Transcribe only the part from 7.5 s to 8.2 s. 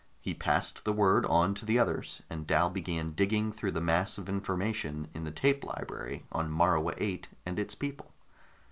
its people.